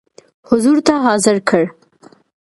حضور 0.49 0.77
ته 0.87 0.93
حاضر 1.05 1.37
کړ. 1.49 1.63